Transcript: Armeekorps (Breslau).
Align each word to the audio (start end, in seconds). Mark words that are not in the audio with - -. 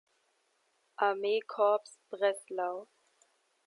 Armeekorps 1.07 1.99
(Breslau). 2.09 2.87